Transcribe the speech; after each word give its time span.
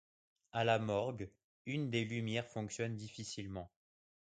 À 0.51 0.63
la 0.63 0.79
morgue, 0.79 1.29
une 1.67 1.91
des 1.91 2.05
lumières 2.05 2.47
fonctionne 2.47 2.95
difficilement. 2.95 3.69